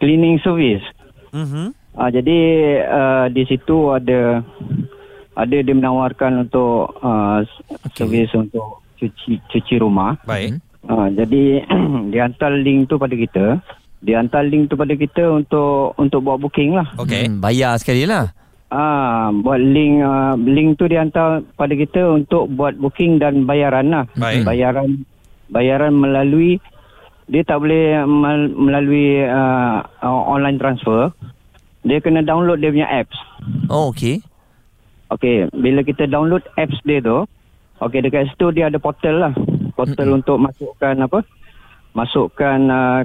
cleaning 0.00 0.40
service. 0.44 0.84
Mhm. 1.32 1.72
Uh, 1.96 2.10
jadi 2.12 2.38
uh, 2.84 3.26
di 3.28 3.44
situ 3.48 3.92
ada 3.92 4.40
ada 5.36 5.56
dia 5.56 5.74
menawarkan 5.76 6.48
untuk 6.48 6.96
uh, 7.00 7.44
okay. 7.84 7.96
servis 7.96 8.32
untuk 8.36 8.84
cuci 9.00 9.40
cuci 9.48 9.74
rumah. 9.80 10.20
Baik. 10.28 10.60
Uh, 10.84 11.08
jadi 11.12 11.64
dia 12.12 12.20
hantar 12.28 12.56
link 12.60 12.88
tu 12.88 13.00
pada 13.00 13.16
kita. 13.16 13.60
Dia 14.00 14.20
hantar 14.20 14.48
link 14.48 14.72
tu 14.72 14.76
pada 14.80 14.96
kita 14.96 15.28
untuk 15.32 15.96
untuk 15.96 16.20
buat 16.24 16.40
booking 16.40 16.76
lah. 16.76 16.88
Okey. 16.96 17.28
Hmm, 17.28 17.40
bayar 17.40 17.76
sekali 17.76 18.08
lah. 18.08 18.32
Ah, 18.70 19.34
buat 19.34 19.58
link 19.58 19.98
uh, 20.00 20.38
link 20.40 20.78
tu 20.78 20.86
dia 20.86 21.02
hantar 21.04 21.42
pada 21.58 21.74
kita 21.74 22.16
untuk 22.16 22.48
buat 22.54 22.76
booking 22.80 23.20
dan 23.20 23.44
bayaran 23.44 23.92
lah. 23.92 24.04
Baik. 24.16 24.46
Bayaran 24.46 25.04
bayaran 25.50 25.92
melalui 25.92 26.62
dia 27.26 27.42
tak 27.42 27.62
boleh 27.62 28.02
mel- 28.02 28.50
melalui 28.52 29.22
uh, 29.22 29.82
uh, 30.00 30.22
online 30.26 30.58
transfer. 30.58 31.14
Dia 31.80 31.98
kena 31.98 32.20
download 32.20 32.58
dia 32.58 32.70
punya 32.70 32.90
apps. 32.90 33.14
Oh, 33.66 33.90
okey. 33.90 34.18
Okey, 35.10 35.50
bila 35.52 35.80
kita 35.80 36.06
download 36.06 36.42
apps 36.54 36.78
dia 36.82 36.98
tu, 36.98 37.22
okey 37.80 38.00
dekat 38.00 38.30
situ 38.30 38.50
dia 38.50 38.66
ada 38.66 38.78
portal 38.78 39.16
lah. 39.20 39.32
Portal 39.74 40.10
untuk 40.12 40.38
masukkan 40.38 40.94
apa? 40.98 41.22
Masukkan 41.90 42.58
uh, 42.66 43.00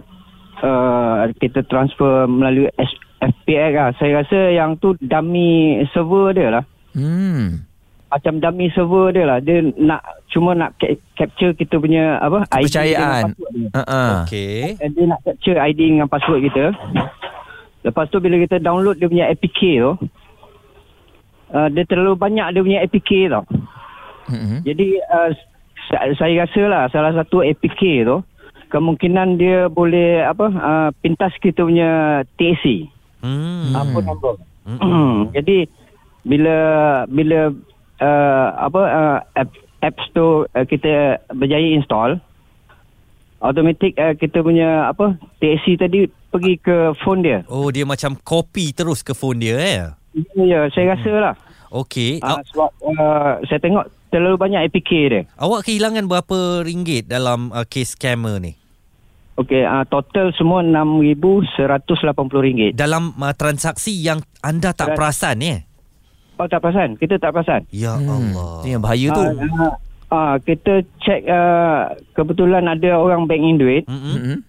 uh, 0.60 1.18
kita 1.36 1.66
transfer 1.66 2.26
melalui 2.26 2.70
S- 2.76 3.02
FPX 3.22 3.72
lah. 3.72 3.90
Saya 3.96 4.12
rasa 4.22 4.40
yang 4.52 4.78
tu 4.78 4.94
dummy 5.00 5.82
server 5.90 6.34
dia 6.34 6.50
lah. 6.52 6.66
Hmm. 6.94 7.62
Macam 8.06 8.40
dummy 8.40 8.70
server 8.72 9.12
dia 9.12 9.26
lah. 9.26 9.40
Dia 9.40 9.60
nak 9.76 10.02
cuma 10.30 10.54
nak 10.54 10.78
ca- 10.78 10.96
capture 11.16 11.52
kita 11.52 11.76
punya 11.76 12.16
apa? 12.18 12.46
ID 12.50 12.64
Kepercayaan. 12.64 12.96
dengan 12.96 13.26
password 13.26 13.52
dia. 13.52 13.68
Uh-uh. 13.74 14.12
Okey. 14.24 14.60
And 14.78 14.92
Dia 14.94 15.06
nak 15.06 15.20
capture 15.22 15.58
ID 15.58 15.80
dengan 15.90 16.08
password 16.08 16.42
kita. 16.44 16.66
Lepas 17.82 18.06
tu 18.08 18.18
bila 18.18 18.36
kita 18.40 18.58
download 18.58 18.98
dia 18.98 19.06
punya 19.06 19.26
APK 19.28 19.60
tu, 19.78 19.92
uh, 21.52 21.68
dia 21.70 21.84
terlalu 21.86 22.14
banyak 22.16 22.48
dia 22.50 22.62
punya 22.62 22.80
APK 22.82 23.10
tau. 23.30 23.44
Mm-hmm. 24.26 24.60
Jadi 24.64 24.88
uh, 25.04 25.30
sa- 25.86 26.06
saya 26.16 26.34
rasa 26.42 26.62
lah 26.66 26.84
salah 26.90 27.14
satu 27.14 27.42
APK 27.42 27.82
tu 28.04 28.18
kemungkinan 28.66 29.38
dia 29.38 29.70
boleh 29.70 30.26
apa 30.26 30.46
uh, 30.50 30.90
pintas 30.98 31.30
kita 31.38 31.62
punya 31.62 31.90
TAC. 32.36 32.90
Hmm. 33.22 33.74
Apa 33.74 33.98
nombor. 34.02 34.42
Jadi 35.38 35.70
bila 36.26 36.58
bila 37.06 37.54
uh, 38.02 38.48
apa 38.60 38.82
uh, 38.82 39.20
app, 39.38 39.50
apps 39.84 40.04
tu 40.16 40.48
uh, 40.48 40.66
kita 40.66 41.22
berjaya 41.36 41.76
install 41.76 42.18
automatik 43.44 43.94
uh, 44.00 44.16
kita 44.18 44.42
punya 44.42 44.90
apa 44.90 45.20
TAC 45.38 45.78
tadi 45.78 46.10
pergi 46.34 46.58
ke 46.60 46.92
phone 47.00 47.24
dia. 47.24 47.40
Oh 47.48 47.72
dia 47.72 47.88
macam 47.88 48.20
copy 48.20 48.76
terus 48.76 49.00
ke 49.06 49.16
phone 49.16 49.40
dia 49.40 49.56
eh. 49.56 49.88
Ya, 50.16 50.44
ya 50.44 50.60
saya 50.72 50.96
rasa 50.96 51.12
lah. 51.14 51.36
Okey. 51.72 52.20
Uh, 52.24 52.40
sebab 52.52 52.72
uh, 52.88 53.40
saya 53.48 53.60
tengok 53.60 53.88
terlalu 54.10 54.38
banyak 54.40 54.62
APK 54.72 54.92
dia. 55.12 55.24
awak 55.36 55.68
kehilangan 55.68 56.08
berapa 56.08 56.64
ringgit 56.64 57.12
dalam 57.12 57.52
uh, 57.52 57.68
kes 57.68 58.00
scammer 58.00 58.40
ni? 58.40 58.56
Okey, 59.36 59.68
uh, 59.68 59.84
total 59.92 60.32
semua 60.32 60.64
RM6,180. 60.64 62.72
Dalam 62.72 63.12
uh, 63.20 63.36
transaksi 63.36 63.92
yang 63.92 64.24
anda 64.40 64.72
tak 64.72 64.96
Trans- 64.96 64.96
perasan 64.96 65.44
eh? 65.44 65.68
Oh, 66.36 66.48
tak 66.52 66.60
perasan? 66.60 67.00
Kita 67.00 67.16
tak 67.16 67.32
perasan? 67.32 67.64
Ya 67.72 67.96
Hmm. 67.96 68.36
Allah. 68.36 68.52
Itu 68.60 68.68
yang 68.68 68.84
bahaya 68.84 69.08
tu. 69.16 69.24
Ah, 69.24 69.32
ah, 69.32 69.74
ah, 70.12 70.34
kita 70.44 70.84
cek 71.00 71.22
uh, 71.26 71.82
kebetulan 72.12 72.68
ada 72.68 73.00
orang 73.00 73.24
bank 73.24 73.44
in 73.44 73.56
duit. 73.56 73.84
Mm-hmm. 73.88 74.44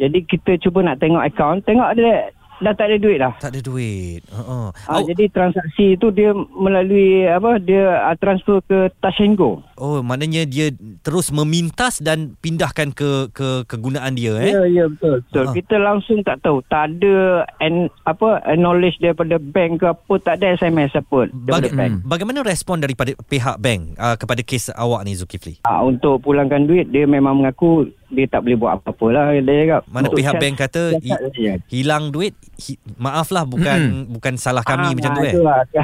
Jadi 0.00 0.18
kita 0.24 0.56
cuba 0.56 0.80
nak 0.80 0.96
tengok 0.96 1.20
akaun. 1.20 1.60
Tengok 1.60 1.88
ada 1.92 2.32
dah 2.60 2.72
tak 2.72 2.92
ada 2.92 2.96
duit 2.96 3.18
dah. 3.18 3.32
Tak 3.40 3.50
ada 3.50 3.60
duit. 3.60 4.20
Uh-uh. 4.28 4.68
Ah, 4.86 5.00
jadi 5.00 5.26
transaksi 5.28 5.96
tu 5.96 6.12
dia 6.12 6.30
melalui 6.52 7.24
apa? 7.24 7.56
Dia 7.56 8.06
uh, 8.06 8.16
transfer 8.16 8.60
ke 8.64 8.92
Touch 9.00 9.20
and 9.20 9.34
Go. 9.34 9.64
Oh, 9.74 10.04
maknanya 10.04 10.44
dia 10.44 10.68
terus 11.00 11.32
memintas 11.32 11.98
dan 11.98 12.36
pindahkan 12.38 12.92
ke 12.92 13.32
ke 13.32 13.64
kegunaan 13.64 14.12
dia 14.12 14.36
eh? 14.36 14.52
Ya, 14.52 14.62
ya 14.68 14.84
betul. 14.86 15.24
betul. 15.24 15.44
Ah. 15.48 15.54
Kita 15.56 15.76
langsung 15.80 16.18
tak 16.20 16.44
tahu. 16.44 16.60
Tak 16.68 16.96
ada 16.96 17.16
an, 17.58 17.88
apa 18.04 18.44
acknowledge 18.44 19.00
daripada 19.00 19.40
bank 19.40 19.80
ke 19.80 19.86
apa, 19.88 20.12
tak 20.20 20.34
ada 20.38 20.54
SMS 20.54 20.92
apa 20.92 21.32
daripada 21.32 21.68
Baga- 21.68 21.78
bank. 21.80 21.92
bagaimana 22.04 22.38
respon 22.44 22.76
daripada 22.78 23.16
pihak 23.26 23.56
bank 23.56 23.96
uh, 23.96 24.16
kepada 24.20 24.44
kes 24.44 24.68
awak 24.76 25.08
ni 25.08 25.16
Zulkifli? 25.16 25.64
Ah, 25.64 25.80
untuk 25.80 26.20
pulangkan 26.20 26.68
duit 26.68 26.92
dia 26.92 27.08
memang 27.08 27.40
mengaku 27.40 27.88
dia 28.10 28.26
tak 28.26 28.42
boleh 28.42 28.56
buat 28.56 28.72
apa-apa 28.76 29.06
lah 29.08 29.24
dia 29.32 29.54
cakap. 29.60 29.82
Mana 29.86 30.04
Untuk 30.04 30.18
pihak 30.18 30.34
bank 30.36 30.54
kata 30.58 30.82
hi- 30.96 31.22
ya. 31.32 31.54
hilang 31.66 32.10
duit, 32.10 32.34
hi, 32.56 32.74
maaflah 32.96 33.42
bukan 33.44 33.78
bukan 34.10 34.34
salah 34.34 34.60
kami 34.60 34.86
Ah, 34.86 34.92
macam 34.92 35.10
tu 35.12 35.22
eh. 35.22 35.32
Itulah. 35.32 35.58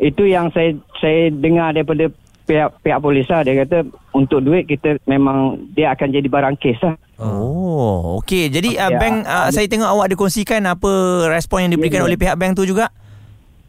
Itu 0.00 0.22
yang 0.24 0.48
saya 0.48 0.72
saya 0.96 1.28
dengar 1.28 1.70
daripada 1.70 2.08
pihak 2.42 2.80
pihak 2.80 2.98
polis 2.98 3.26
lah. 3.26 3.40
Dia 3.40 3.60
kata 3.60 3.84
untuk 4.10 4.40
duit 4.40 4.64
kita 4.64 4.96
memang 5.04 5.38
dia 5.70 5.90
akan 5.90 6.08
jadi 6.08 6.24
barang 6.26 6.56
kes 6.56 6.80
lah. 6.80 6.96
Oh, 7.20 8.16
okey. 8.18 8.48
Jadi 8.48 8.74
uh, 8.74 8.88
Ya. 8.88 8.96
bank 8.96 9.16
uh, 9.22 9.48
saya 9.50 9.66
tengok 9.66 9.86
awak 9.86 10.08
ada 10.08 10.16
kongsikan 10.16 10.64
apa 10.64 10.90
respon 11.28 11.62
yang 11.62 11.72
diberikan 11.72 12.00
Ya, 12.00 12.02
ya. 12.02 12.08
oleh 12.08 12.16
pihak 12.16 12.34
bank 12.34 12.52
tu 12.54 12.64
juga? 12.64 12.88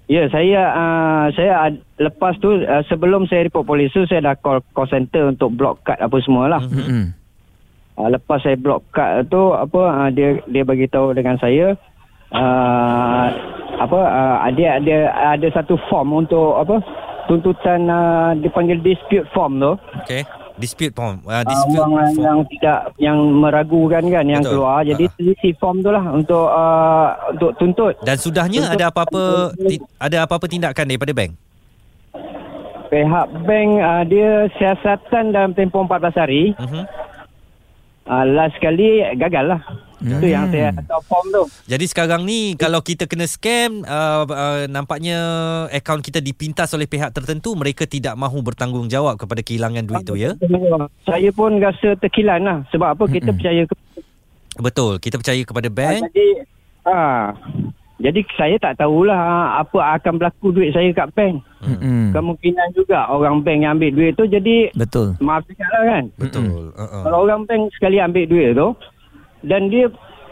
Ya, 0.07 0.27
saya 0.27 0.59
uh, 0.69 1.25
saya 1.31 1.51
ad- 1.65 1.83
lepas 1.97 2.35
tu 2.37 2.47
uh, 2.49 2.83
sebelum 2.85 3.27
saya 3.27 3.43
report 3.43 3.63
polis 3.65 3.91
tu 3.91 4.03
saya 4.05 4.19
dah 4.21 4.35
call 4.35 4.59
call 4.71 4.83
center 4.85 5.23
untuk 5.25 5.51
block 5.51 5.83
card 5.83 5.99
apa 5.99 6.15
semua 6.19 6.47
lah. 6.47 6.61
Mhm. 6.61 7.20
Uh, 8.01 8.09
lepas 8.09 8.41
saya 8.41 8.55
block 8.55 8.81
card 8.89 9.29
tu 9.29 9.53
apa 9.53 9.77
uh, 9.77 10.09
dia 10.09 10.41
dia 10.47 10.63
bagi 10.63 10.87
tahu 10.87 11.13
dengan 11.13 11.37
saya 11.37 11.77
uh, 12.31 13.25
apa 13.77 13.99
uh, 14.01 14.37
ada 14.41 14.65
ada 14.75 14.97
ada 15.31 15.47
satu 15.51 15.77
form 15.85 16.17
untuk 16.19 16.57
apa 16.57 16.81
tuntutan 17.23 17.85
uh, 17.85 18.33
dipanggil 18.35 18.77
dispute 18.79 19.29
form 19.29 19.59
tu. 19.59 19.73
Okey. 20.01 20.25
Dispute 20.57 20.91
form. 20.91 21.21
Uh, 21.23 21.31
uh, 21.31 21.43
dispute 21.43 21.77
orang 21.79 21.93
form. 22.09 22.21
yang 22.21 22.37
tidak 22.47 22.79
yang 22.97 23.17
meragukan 23.35 24.03
kan 24.03 24.25
yang 24.25 24.41
Betul. 24.41 24.53
keluar 24.57 24.81
jadi 24.83 25.05
uh. 25.07 25.29
isi 25.31 25.49
form 25.55 25.77
tu 25.79 25.89
lah 25.89 26.05
untuk 26.07 26.45
uh, 26.47 27.07
untuk 27.29 27.51
tuntut 27.55 27.93
Dan 27.99 28.15
sudahnya 28.15 28.59
Untuk- 28.63 28.73
ada 28.75 28.85
apa-apa 28.87 29.23
ti- 29.59 29.81
ada 29.95 30.17
apa-apa 30.21 30.45
tindakan 30.47 30.85
daripada 30.85 31.13
bank? 31.13 31.33
pihak 32.91 33.27
bank 33.41 33.69
uh, 33.79 34.03
dia 34.03 34.29
siasatan 34.51 35.31
dalam 35.31 35.51
tempoh 35.53 35.79
14 35.81 36.11
hari 36.13 36.51
Mhm. 36.59 36.83
Uh, 38.07 38.25
last 38.25 38.57
kali 38.61 39.03
gagal 39.17 39.45
lah 39.57 39.61
Itu 40.01 40.25
yang 40.25 40.49
saya 40.49 40.73
hantar 40.73 40.97
form 41.05 41.29
tu. 41.29 41.43
Jadi 41.69 41.85
sekarang 41.85 42.25
ni 42.25 42.57
kalau 42.57 42.81
kita 42.81 43.05
kena 43.05 43.29
scam 43.29 43.85
uh, 43.85 44.25
uh, 44.25 44.65
nampaknya 44.65 45.17
akaun 45.69 46.01
kita 46.01 46.17
dipintas 46.17 46.73
oleh 46.73 46.89
pihak 46.89 47.13
tertentu 47.13 47.53
mereka 47.53 47.85
tidak 47.85 48.17
mahu 48.17 48.41
bertanggungjawab 48.41 49.21
kepada 49.21 49.45
kehilangan 49.45 49.85
duit 49.85 50.01
tu 50.01 50.17
ya. 50.17 50.33
Saya 51.05 51.29
pun 51.29 51.61
rasa 51.61 51.93
terkilan 52.01 52.41
lah. 52.41 52.57
Sebab 52.73 52.97
apa 52.97 53.03
kita 53.13 53.29
percaya 53.29 53.61
ke 53.69 53.75
Betul. 54.57 54.97
Kita 54.97 55.21
percaya 55.21 55.41
kepada 55.45 55.69
bank. 55.69 56.01
Jadi 56.09 56.27
ha, 56.89 57.31
jadi 58.01 58.19
saya 58.33 58.57
tak 58.57 58.77
tahulah 58.77 59.21
apa 59.55 59.79
akan 59.95 60.17
berlaku 60.17 60.49
duit 60.49 60.69
saya 60.71 60.89
kat 60.91 61.13
bank. 61.13 61.39
Mm-mm. 61.61 62.09
Kemungkinan 62.11 62.67
juga 62.73 63.05
orang 63.05 63.39
bank 63.39 63.59
yang 63.61 63.77
ambil 63.77 63.93
duit 63.93 64.13
tu 64.13 64.25
jadi 64.25 64.73
Betul. 64.73 65.13
maaf 65.17 65.45
cakap 65.45 65.69
lah 65.69 65.83
kan. 65.87 66.03
Betul. 66.17 66.73
Uh-uh. 66.73 67.01
Kalau 67.05 67.17
orang 67.21 67.45
bank 67.45 67.69
sekali 67.71 67.97
ambil 67.97 68.25
duit 68.25 68.51
tu 68.51 68.73
dan 69.41 69.69
dia 69.69 69.85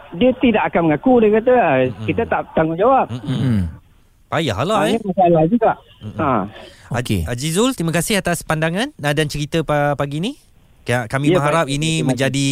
dia 0.10 0.34
tidak 0.36 0.68
akan 0.68 0.90
mengaku 0.90 1.22
dia 1.22 1.30
kata 1.32 1.54
"Ah, 1.54 1.78
kita 2.04 2.24
tak 2.26 2.42
tanggungjawab. 2.52 3.14
Mm. 3.14 3.70
Payahlah 4.26 4.78
Ha, 4.80 4.90
eh. 4.90 5.02
masalah 5.02 5.44
juga. 5.46 5.72
Ha. 6.16 6.30
Okey. 6.92 7.26
Azizul, 7.26 7.74
terima 7.74 7.90
kasih 7.90 8.18
atas 8.18 8.42
pandangan 8.42 8.94
uh, 8.96 9.14
dan 9.14 9.26
cerita 9.26 9.62
pa- 9.62 9.94
pagi 9.94 10.18
ni. 10.18 10.38
Ka- 10.90 11.06
Kami 11.06 11.30
Ya, 11.30 11.38
berharap 11.38 11.70
baik. 11.70 11.78
ini 11.78 12.02
menjadi 12.02 12.48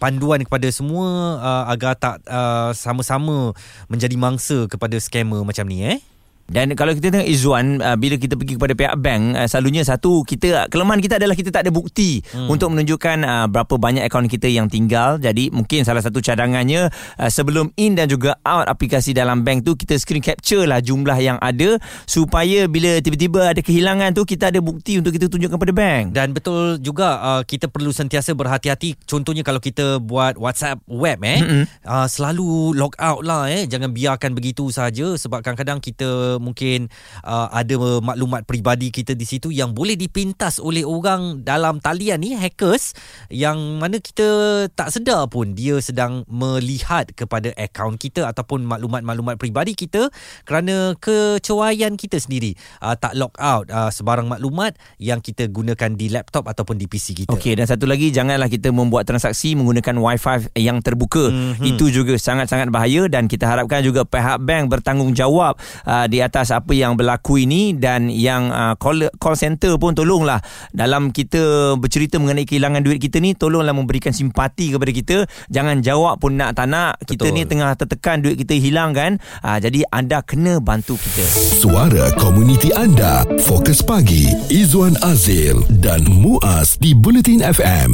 panduan 0.00 0.40
kepada 0.40 0.64
semua 0.72 1.36
uh, 1.36 1.64
agar 1.68 1.92
tak 1.92 2.24
uh, 2.24 2.72
sama-sama 2.72 3.52
menjadi 3.86 4.16
mangsa 4.16 4.64
kepada 4.64 4.96
scammer 4.96 5.44
macam 5.44 5.68
ni 5.68 5.84
eh. 5.84 6.00
Dan 6.48 6.74
kalau 6.74 6.96
kita 6.96 7.12
tengok 7.12 7.28
Izzuan 7.28 7.78
uh, 7.82 7.96
bila 7.98 8.16
kita 8.16 8.34
pergi 8.34 8.56
kepada 8.58 8.74
pihak 8.74 8.94
bank 8.98 9.22
uh, 9.36 9.46
selalunya 9.46 9.82
satu 9.84 10.22
kita 10.26 10.66
kelemahan 10.72 11.00
kita 11.02 11.20
adalah 11.20 11.36
kita 11.36 11.50
tak 11.52 11.68
ada 11.68 11.72
bukti 11.74 12.22
hmm. 12.22 12.48
untuk 12.48 12.72
menunjukkan 12.72 13.16
uh, 13.24 13.46
berapa 13.50 13.74
banyak 13.76 14.02
akaun 14.06 14.30
kita 14.30 14.48
yang 14.48 14.66
tinggal. 14.66 15.20
Jadi 15.20 15.52
mungkin 15.52 15.84
salah 15.84 16.00
satu 16.00 16.24
cadangannya 16.24 16.88
uh, 17.18 17.30
sebelum 17.30 17.74
in 17.76 17.98
dan 17.98 18.08
juga 18.08 18.38
out 18.46 18.68
aplikasi 18.68 19.12
dalam 19.12 19.44
bank 19.44 19.66
tu 19.66 19.76
kita 19.76 19.98
screen 19.98 20.24
capture 20.24 20.64
lah 20.64 20.80
jumlah 20.80 21.18
yang 21.18 21.36
ada 21.42 21.76
supaya 22.06 22.70
bila 22.70 23.02
tiba-tiba 23.02 23.52
ada 23.52 23.60
kehilangan 23.60 24.14
tu 24.16 24.22
kita 24.24 24.54
ada 24.54 24.60
bukti 24.62 25.02
untuk 25.02 25.12
kita 25.12 25.26
tunjukkan 25.28 25.58
pada 25.58 25.72
bank. 25.74 26.04
Dan 26.14 26.32
betul 26.32 26.78
juga 26.78 27.18
uh, 27.20 27.42
kita 27.42 27.68
perlu 27.68 27.90
sentiasa 27.90 28.32
berhati-hati. 28.32 28.96
Contohnya 29.04 29.42
kalau 29.42 29.58
kita 29.58 29.98
buat 29.98 30.38
WhatsApp 30.38 30.80
web 30.88 31.18
eh, 31.24 31.66
uh, 31.84 32.06
selalu 32.08 32.76
log 32.76 32.94
out 32.96 33.20
lah 33.26 33.50
eh. 33.50 33.66
Jangan 33.68 33.92
biarkan 33.92 34.32
begitu 34.32 34.68
saja 34.72 35.14
sebab 35.16 35.44
kadang-kadang 35.44 35.82
kita 35.82 36.31
mungkin 36.40 36.88
uh, 37.24 37.48
ada 37.52 37.76
maklumat 38.00 38.44
peribadi 38.48 38.88
kita 38.88 39.12
di 39.12 39.24
situ 39.28 39.52
yang 39.52 39.76
boleh 39.76 39.96
dipintas 39.96 40.58
oleh 40.58 40.84
orang 40.84 41.44
dalam 41.44 41.78
talian 41.78 42.20
ni 42.20 42.36
hackers 42.36 42.96
yang 43.28 43.80
mana 43.80 43.98
kita 43.98 44.68
tak 44.72 44.92
sedar 44.92 45.28
pun 45.28 45.52
dia 45.56 45.78
sedang 45.78 46.24
melihat 46.28 47.08
kepada 47.12 47.52
akaun 47.56 47.96
kita 47.96 48.28
ataupun 48.28 48.64
maklumat-maklumat 48.64 49.36
peribadi 49.36 49.76
kita 49.76 50.08
kerana 50.48 50.96
kecerobohan 50.98 52.00
kita 52.00 52.18
sendiri 52.18 52.56
uh, 52.80 52.96
tak 52.96 53.14
log 53.14 53.32
out 53.38 53.68
uh, 53.68 53.92
sebarang 53.92 54.28
maklumat 54.28 54.76
yang 54.98 55.20
kita 55.20 55.46
gunakan 55.48 55.92
di 55.94 56.08
laptop 56.08 56.48
ataupun 56.48 56.80
di 56.80 56.86
PC 56.88 57.24
kita. 57.24 57.30
Okey 57.32 57.54
dan 57.58 57.68
satu 57.68 57.84
lagi 57.84 58.08
janganlah 58.08 58.48
kita 58.48 58.72
membuat 58.72 59.04
transaksi 59.04 59.52
menggunakan 59.52 59.98
wifi 60.00 60.48
yang 60.56 60.80
terbuka. 60.80 61.28
Mhm. 61.28 61.42
Mm-hmm. 61.42 61.70
Itu 61.76 61.84
juga 61.92 62.14
sangat-sangat 62.16 62.72
bahaya 62.72 63.04
dan 63.10 63.28
kita 63.28 63.44
harapkan 63.44 63.84
juga 63.84 64.08
pihak 64.08 64.40
bank 64.40 64.72
bertanggungjawab 64.72 65.54
uh, 65.84 66.06
di 66.08 66.21
atas 66.22 66.54
apa 66.54 66.70
yang 66.72 66.94
berlaku 66.94 67.42
ini 67.42 67.74
dan 67.74 68.06
yang 68.06 68.48
uh, 68.48 68.78
call 68.78 69.10
call 69.18 69.34
center 69.34 69.74
pun 69.76 69.92
tolonglah 69.92 70.38
dalam 70.70 71.10
kita 71.10 71.74
bercerita 71.76 72.22
mengenai 72.22 72.46
kehilangan 72.46 72.80
duit 72.80 73.02
kita 73.02 73.18
ni 73.18 73.34
tolonglah 73.34 73.74
memberikan 73.74 74.14
simpati 74.14 74.70
kepada 74.70 74.92
kita. 74.94 75.16
Jangan 75.50 75.82
jawab 75.82 76.22
pun 76.22 76.38
nak 76.38 76.54
tak 76.54 76.70
nak. 76.70 77.02
Kita 77.02 77.26
Betul. 77.26 77.36
ni 77.36 77.42
tengah 77.42 77.74
tertekan 77.74 78.22
duit 78.22 78.38
kita 78.38 78.54
hilang 78.54 78.94
kan. 78.94 79.18
Uh, 79.42 79.58
jadi 79.58 79.82
anda 79.90 80.22
kena 80.22 80.62
bantu 80.62 80.94
kita. 80.94 81.26
Suara 81.58 82.14
komuniti 82.14 82.70
anda. 82.72 83.26
Fokus 83.42 83.82
pagi. 83.82 84.30
Izwan 84.46 84.94
Azil 85.02 85.66
dan 85.82 86.06
Muaz 86.06 86.78
di 86.78 86.94
Bulletin 86.94 87.42
FM. 87.42 87.90